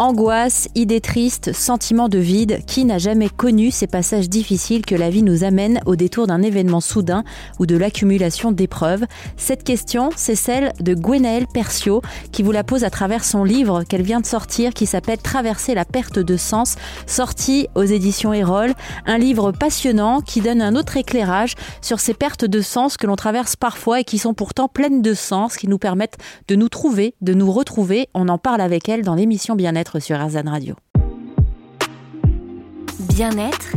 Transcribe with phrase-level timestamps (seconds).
[0.00, 5.08] Angoisse, idées tristes, sentiment de vide, qui n'a jamais connu ces passages difficiles que la
[5.08, 7.22] vie nous amène au détour d'un événement soudain
[7.60, 9.04] ou de l'accumulation d'épreuves?
[9.36, 12.02] Cette question, c'est celle de Gwenaëlle Percio,
[12.32, 15.74] qui vous la pose à travers son livre qu'elle vient de sortir, qui s'appelle Traverser
[15.74, 16.74] la perte de sens,
[17.06, 18.74] sorti aux éditions Erol.
[19.06, 23.14] Un livre passionnant qui donne un autre éclairage sur ces pertes de sens que l'on
[23.14, 26.18] traverse parfois et qui sont pourtant pleines de sens, qui nous permettent
[26.48, 28.08] de nous trouver, de nous retrouver.
[28.12, 30.74] On en parle avec elle dans l'émission Bien-être sur Arzan Radio.
[33.14, 33.72] Bien-être,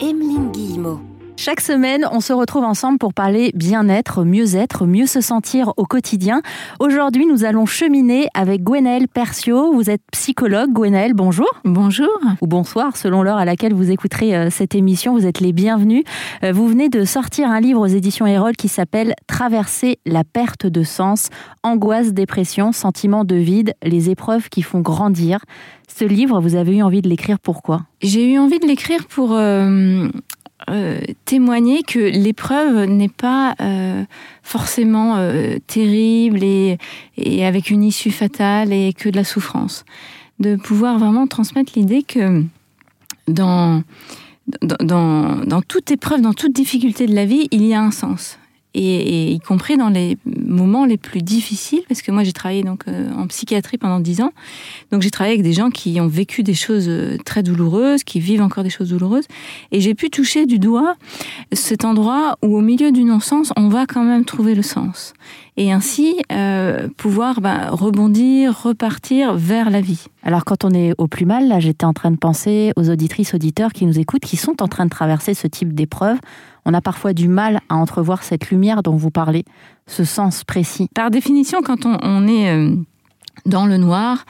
[0.00, 1.11] Emeline Guillemot.
[1.36, 6.40] Chaque semaine, on se retrouve ensemble pour parler bien-être, mieux-être, mieux se sentir au quotidien.
[6.78, 9.72] Aujourd'hui, nous allons cheminer avec Gwenaëlle Percio.
[9.72, 10.70] Vous êtes psychologue.
[10.72, 11.48] Gwenaëlle, bonjour.
[11.64, 12.12] Bonjour.
[12.42, 15.14] Ou bonsoir, selon l'heure à laquelle vous écouterez euh, cette émission.
[15.14, 16.04] Vous êtes les bienvenus.
[16.44, 20.66] Euh, vous venez de sortir un livre aux éditions Erol qui s'appelle Traverser la perte
[20.66, 21.28] de sens,
[21.64, 25.40] angoisse, dépression, sentiment de vide, les épreuves qui font grandir.
[25.88, 29.32] Ce livre, vous avez eu envie de l'écrire pourquoi J'ai eu envie de l'écrire pour
[29.32, 30.08] euh,
[30.72, 34.04] euh, témoigner que l'épreuve n'est pas euh,
[34.42, 36.78] forcément euh, terrible et,
[37.16, 39.84] et, avec une issue fatale et que de la souffrance.
[40.38, 42.42] De pouvoir vraiment transmettre l'idée que
[43.28, 43.82] dans,
[44.62, 47.90] dans, dans, dans toute épreuve, dans toute difficulté de la vie, il y a un
[47.90, 48.38] sens
[48.74, 52.62] et, et, y compris dans les moments les plus difficiles, parce que moi j'ai travaillé
[52.62, 54.32] donc euh, en psychiatrie pendant dix ans,
[54.90, 58.20] donc j'ai travaillé avec des gens qui ont vécu des choses euh, très douloureuses, qui
[58.20, 59.26] vivent encore des choses douloureuses,
[59.72, 60.96] et j'ai pu toucher du doigt
[61.52, 65.14] cet endroit où au milieu du non-sens, on va quand même trouver le sens,
[65.56, 70.04] et ainsi euh, pouvoir bah, rebondir, repartir vers la vie.
[70.22, 73.34] Alors quand on est au plus mal, là j'étais en train de penser aux auditrices,
[73.34, 76.18] auditeurs qui nous écoutent, qui sont en train de traverser ce type d'épreuve,
[76.64, 79.44] on a parfois du mal à entrevoir cette lumière dont vous parlez,
[79.86, 80.88] ce sens précis.
[80.94, 82.76] Par définition, quand on, on est euh,
[83.46, 84.24] dans le noir,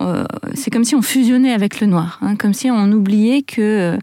[0.00, 3.96] euh, c'est comme si on fusionnait avec le noir, hein, comme si on oubliait que,
[3.96, 3.98] euh,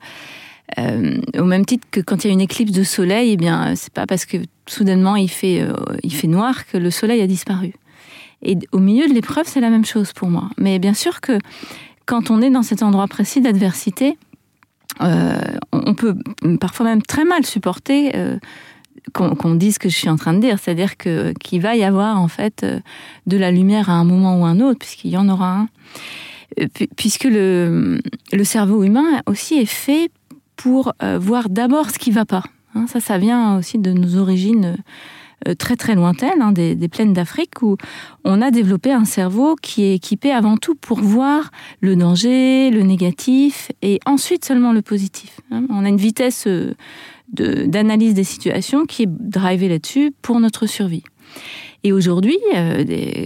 [0.77, 3.93] au même titre que quand il y a une éclipse de soleil, eh bien, c'est
[3.93, 4.37] pas parce que
[4.67, 7.73] soudainement il fait, euh, il fait noir que le soleil a disparu.
[8.41, 10.49] Et au milieu de l'épreuve, c'est la même chose pour moi.
[10.57, 11.39] Mais bien sûr que
[12.05, 14.17] quand on est dans cet endroit précis d'adversité,
[15.01, 15.39] euh,
[15.71, 16.15] on peut
[16.59, 18.37] parfois même très mal supporter euh,
[19.13, 21.75] qu'on qu dise ce que je suis en train de dire, c'est-à-dire que qu'il va
[21.75, 22.79] y avoir en fait euh,
[23.25, 25.67] de la lumière à un moment ou un autre, puisqu'il y en aura un,
[26.95, 27.99] puisque le,
[28.31, 30.09] le cerveau humain aussi est fait
[30.55, 32.43] pour euh, voir d'abord ce qui va pas.
[32.73, 34.77] Hein, ça, ça vient aussi de nos origines
[35.47, 37.77] euh, très très lointaines, hein, des, plaines d'Afrique, où
[38.23, 41.51] on a développé un cerveau qui est équipé avant tout pour voir
[41.81, 45.39] le danger, le négatif, et ensuite seulement le positif.
[45.51, 45.65] Hein.
[45.69, 46.73] On a une vitesse euh,
[47.29, 51.03] d'analyse de, des situations qui est drivée là-dessus pour notre survie.
[51.83, 52.37] Et aujourd'hui,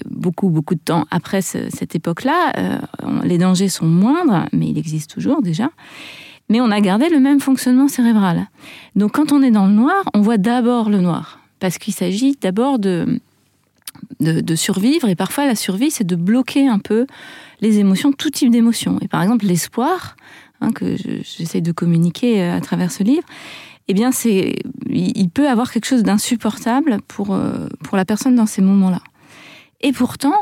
[0.10, 2.82] beaucoup, beaucoup de temps après ce, cette époque-là,
[3.24, 5.70] les dangers sont moindres, mais il existe toujours déjà.
[6.50, 8.48] Mais on a gardé le même fonctionnement cérébral.
[8.96, 12.38] Donc quand on est dans le noir, on voit d'abord le noir parce qu'il s'agit
[12.42, 13.20] d'abord de,
[14.20, 17.06] de, survivre, et parfois la survie, c'est de bloquer un peu
[17.62, 18.98] les émotions, tout type d'émotions.
[19.02, 20.16] Et par exemple, l'espoir,
[20.62, 23.24] hein, que j'essaie de communiquer à travers ce livre,
[23.88, 24.12] eh bien,
[24.90, 29.02] il peut avoir quelque chose d'insupportable pour, euh, pour la personne dans ces moments-là.
[29.82, 30.36] Et pourtant,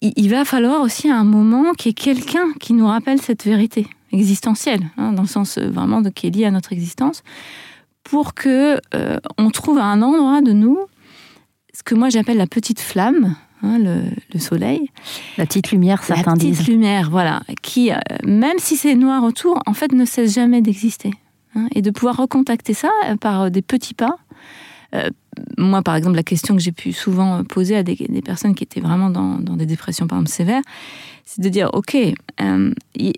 [0.00, 3.44] il, va falloir aussi à un moment qu'il y ait quelqu'un qui nous rappelle cette
[3.44, 7.22] vérité existentielle, hein, dans le sens euh, vraiment de, qui est lié à notre existence,
[8.02, 10.78] pour que euh, on trouve à un endroit de nous
[11.72, 14.90] ce que moi j'appelle la petite flamme, hein, le, le, soleil.
[15.36, 16.44] La petite lumière, certains disent.
[16.44, 16.68] La petite disent.
[16.68, 21.10] lumière, voilà, qui, euh, même si c'est noir autour, en fait ne cesse jamais d'exister.
[21.54, 22.90] Hein, et de pouvoir recontacter ça
[23.20, 24.16] par des petits pas.
[24.94, 25.10] Euh,
[25.58, 28.80] moi, par exemple, la question que j'ai pu souvent poser à des, personnes qui étaient
[28.80, 30.62] vraiment dans, des dépressions, par exemple, sévères,
[31.24, 31.96] c'est de dire, OK,
[32.40, 32.72] euh,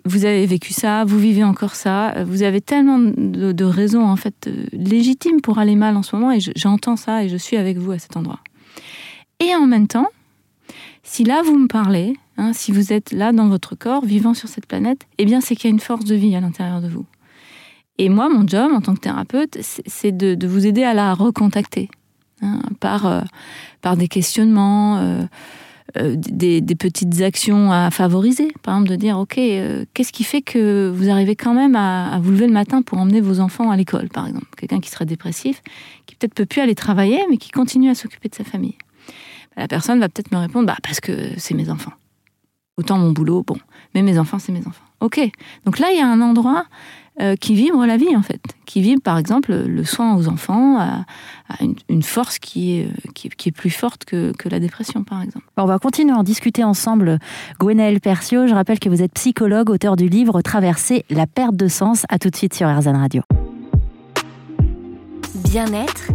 [0.05, 4.47] vous avez vécu ça, vous vivez encore ça, vous avez tellement de, raisons, en fait,
[4.47, 7.77] euh, légitimes pour aller mal en ce moment, et j'entends ça, et je suis avec
[7.77, 8.39] vous à cet endroit.
[9.39, 10.07] Et en même temps,
[11.03, 14.49] si là, vous me parlez, hein, si vous êtes là dans votre corps, vivant sur
[14.49, 16.89] cette planète, eh bien, c'est qu'il y a une force de vie à l'intérieur de
[16.89, 17.05] vous.
[17.99, 21.89] Et moi, mon job en tant que thérapeute, c'est de, vous aider à la recontacter
[22.41, 23.21] hein, par, euh,
[23.81, 25.23] par des questionnements, euh,
[25.97, 28.53] euh, des, petites actions à favoriser.
[28.63, 32.19] Par exemple, de dire, OK, qu'est-ce qui fait que vous arrivez quand même à, à,
[32.19, 34.47] vous lever le matin pour emmener vos enfants à l'école, par exemple?
[34.55, 35.61] Quelqu'un qui serait dépressif,
[36.05, 38.77] qui peut-être peut plus aller travailler, mais qui continue à s'occuper de sa famille.
[39.57, 41.91] La personne va peut-être me répondre, bah, parce que c'est mes enfants.
[42.77, 43.57] Autant mon boulot, bon,
[43.93, 44.85] mais mes enfants, c'est mes enfants.
[45.01, 45.19] OK.
[45.65, 46.65] Donc là, il y a un endroit
[47.21, 50.79] euh, qui vibrent la vie en fait, qui vibrent par exemple le soin aux enfants
[50.79, 51.05] à,
[51.89, 55.45] une, force qui est, qui, est plus forte que, que, la dépression par exemple.
[55.57, 57.19] On va continuer à en discuter ensemble.
[57.59, 61.67] Gwenaëlle Persio, je rappelle que vous êtes psychologue, auteur du livre Traverser la perte de
[61.67, 62.05] sens.
[62.09, 63.21] À tout de suite sur RZN Radio.
[65.43, 66.09] Bien-être,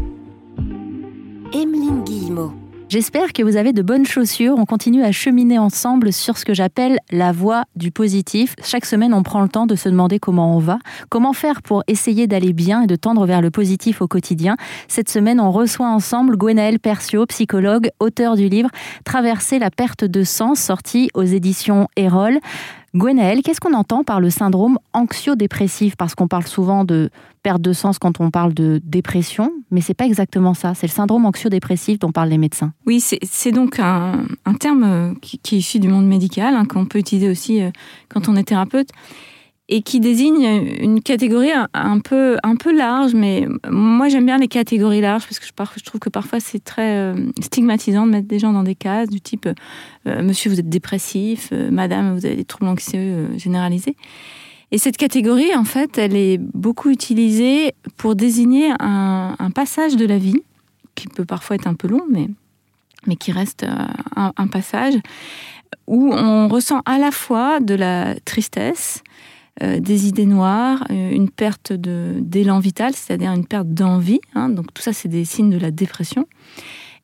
[1.53, 2.64] Emeline Guillemot.
[2.95, 4.55] J'espère que vous avez de bonnes chaussures.
[4.57, 8.55] On continue à cheminer ensemble sur ce que j'appelle la voie du positif.
[8.63, 11.83] Chaque semaine, on prend le temps de se demander comment on va, comment faire pour
[11.89, 14.57] essayer d'aller bien et de tendre vers le positif au quotidien.
[14.87, 18.71] Cette semaine, on reçoit ensemble Gwenaëlle Persio, psychologue, auteur du livre
[19.05, 22.39] Traverser la perte de sens, sorti aux éditions Erol.
[22.95, 25.97] Gwenaëlle, qu'est-ce qu'on entend par le syndrome anxio-dépressif?
[25.97, 27.11] Parce qu'on parle souvent de
[27.43, 30.75] perte de sens quand on parle de dépression, mais c'est pas exactement ça.
[30.75, 32.73] C'est le syndrome anxio-dépressif dont parlent les médecins.
[32.87, 34.27] Oui, c'est donc un,
[34.61, 37.71] terme qui, est issu du monde médical, hein, qu'on peut utiliser aussi euh,
[38.09, 38.91] quand on est thérapeute
[39.69, 40.45] et qui désigne
[40.81, 45.39] une catégorie un, peu, un peu large, mais moi j'aime bien les catégories larges parce
[45.39, 48.75] que je, trouve que parfois c'est très euh, stigmatisant de mettre des gens dans des
[48.75, 49.49] cases du type
[50.07, 53.97] euh, Monsieur vous êtes dépressif, euh, Madame vous avez des troubles anxieux généralisés.
[54.71, 60.19] Et cette catégorie en fait elle est beaucoup utilisée pour désigner un, passage de la
[60.19, 60.43] vie
[60.95, 62.29] qui peut parfois être un peu long, mais,
[63.07, 64.95] mais qui reste un, un passage
[65.87, 69.03] où on ressent à la fois de la tristesse,
[69.63, 74.21] euh, des idées noires, euh, une perte d'élan vital, c'est-à-dire une perte d'envie.
[74.35, 74.49] Hein.
[74.49, 76.27] donc tout ça, c'est des signes de la dépression.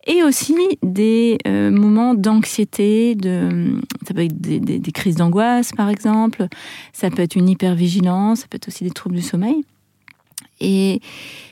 [0.06, 6.48] Et aussi des euh, moments d'anxiété, ça peut être des, crises d'angoisse par exemple,
[6.92, 9.62] ça peut être une hypervigilance, ça peut être aussi des troubles du sommeil.
[10.58, 11.00] Et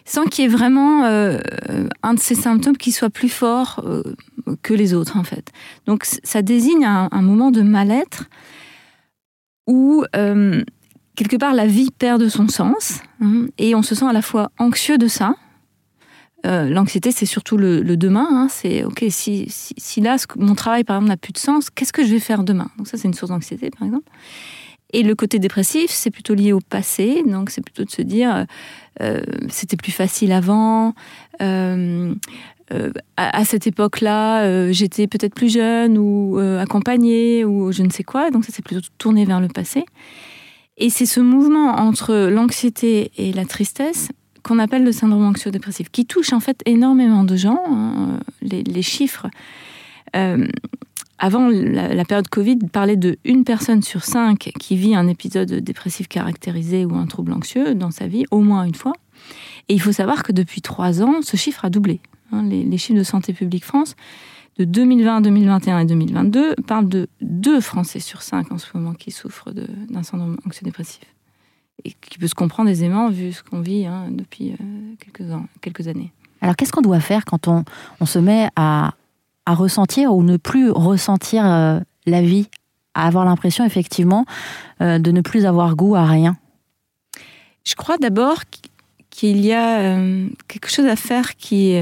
[0.05, 3.85] sans qu'il y ait vraiment un de ces symptômes qui soit plus fort
[4.63, 5.53] que les autres en fait.
[5.87, 8.25] Donc ça désigne un, un moment de mal-être
[9.67, 10.05] où
[11.19, 14.23] quelque part, la vie perd de son sens hein, et on se sent à la
[14.23, 15.35] fois anxieux de ça.
[16.47, 18.29] Euh, l'anxiété, c'est surtout le, demain.
[18.31, 21.93] Hein, c'est OK, si, si, là, mon travail, par exemple, n'a plus de sens, qu'est-ce
[21.93, 22.71] que je vais faire demain?
[22.79, 24.09] Donc, ça, c'est une source d'anxiété, par exemple.
[24.93, 27.25] Et le côté dépressif, c'est plutôt lié au passé.
[27.27, 28.47] Donc, c'est plutôt de se dire
[29.03, 30.95] euh, c'était plus facile avant.
[31.43, 32.15] Euh,
[33.17, 38.31] à, cette époque-là, j'étais peut-être plus jeune ou accompagnée ou je ne sais quoi.
[38.31, 39.85] Donc, ça, c'est plutôt tourné vers le passé.
[40.79, 44.11] Et c'est ce mouvement entre l'anxiété et la tristesse
[44.45, 47.61] qu'on appelle le syndrome anxio-dépressif, qui touche en fait énormément de gens.
[47.69, 49.27] Hein, les, chiffres,
[50.15, 50.47] euh,
[51.19, 56.07] avant la, période Covid, parlaient de une personne sur cinq qui vit un épisode dépressif
[56.07, 58.95] caractérisé ou un trouble anxieux dans sa vie, au moins une fois.
[59.69, 62.01] Et il faut savoir que depuis trois ans, ce chiffre a doublé.
[62.31, 63.97] Hein, les chiffres de Santé publique France
[64.59, 69.13] de 2020, 2021 et 2022 parle de deux Français sur cinq en ce moment qui
[69.13, 71.03] souffrent d'un syndrome anxio-dépressif.
[71.85, 75.47] Et qui peut se comprendre aisément vu ce qu'on vit hein, depuis euh, quelques, ans,
[75.61, 76.13] quelques années.
[76.41, 77.65] Alors qu'est-ce qu'on doit faire quand on,
[78.01, 78.95] on se met à,
[79.47, 82.49] à, ressentir ou ne plus ressentir euh, la vie,
[82.95, 84.25] à avoir l'impression effectivement
[84.83, 86.37] euh, de ne plus avoir goût à rien?
[87.65, 88.43] Je crois d'abord
[89.11, 89.99] qu'il y a
[90.49, 91.77] quelque chose à faire qui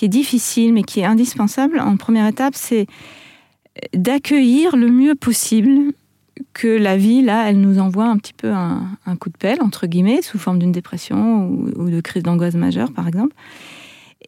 [0.00, 2.86] qui est difficile mais qui est indispensable en première étape, c'est
[3.92, 5.92] d'accueillir le mieux possible
[6.54, 9.86] que la vie, là, elle nous envoie un petit peu un, coup de pelle, entre
[9.86, 13.34] guillemets, sous forme d'une dépression ou, de crise d'angoisse majeure, par exemple.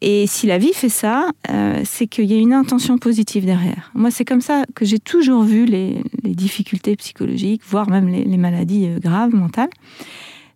[0.03, 3.91] Et si la vie fait ça, euh, c'est qu'il y a une intention positive derrière.
[3.95, 8.37] Moi, c'est comme ça que j'ai toujours vu les, difficultés psychologiques, voire même les, les
[8.37, 9.71] maladies euh, graves mentales.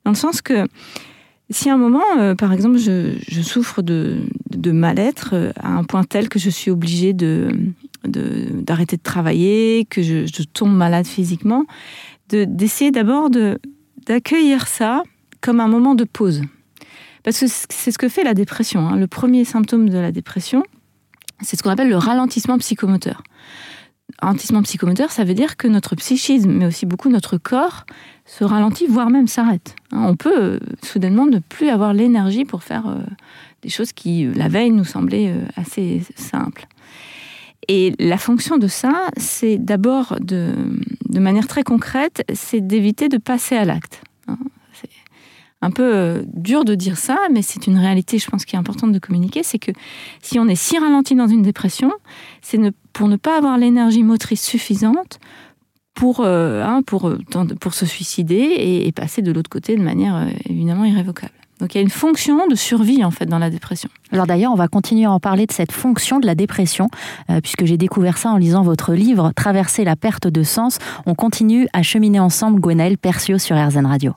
[0.04, 0.66] Dans le sens que
[1.50, 4.20] si à un moment, euh, par exemple, je, souffre de,
[4.66, 7.48] mal-être euh, à un point tel que je suis obligée de,
[8.04, 11.64] d'arrêter de, travailler, que je, tombe malade physiquement,
[12.28, 13.30] d'essayer d'abord
[14.06, 15.04] d'accueillir ça
[15.40, 16.42] comme un moment de pause.
[17.22, 18.88] Parce que c'est ce que fait la dépression.
[18.88, 18.96] Hein.
[18.96, 20.62] Le premier symptôme de la dépression,
[21.42, 23.22] c'est ce qu'on appelle le ralentissement psychomoteur.
[24.20, 27.84] Ralentissement psychomoteur, ça veut dire que notre psychisme, mais aussi beaucoup notre corps,
[28.24, 29.76] se ralentit, voire même s'arrête.
[29.92, 33.00] Hein, on peut euh, soudainement ne plus avoir l'énergie pour faire euh,
[33.62, 36.66] des choses qui, euh, la veille, nous semblaient assez simples.
[37.68, 40.52] Et la fonction de ça, c'est d'abord, de,
[41.08, 44.02] de, manière très concrète, c'est d'éviter de passer à l'acte.
[45.62, 48.92] Un peu dur de dire ça, mais c'est une réalité, je pense, qui est importante
[48.92, 49.72] de communiquer, c'est que
[50.22, 51.90] si on est si ralenti dans une dépression,
[52.42, 52.58] c'est
[52.92, 55.18] pour ne pas avoir l'énergie motrice suffisante
[55.96, 60.26] pour, euh, hein, euh, pour se suicider et, passer de l'autre côté de manière euh,
[60.48, 61.32] évidemment irrévocable.
[61.58, 63.88] Donc il y a une fonction de survie en fait dans la dépression.
[64.12, 66.88] Alors d'ailleurs, on va continuer à en parler de cette fonction de la dépression,
[67.42, 70.78] puisque j'ai découvert ça en lisant votre livre Traverser la perte de sens.
[71.06, 74.12] On continue à cheminer ensemble, Gwenaël Persio sur RZN Radio.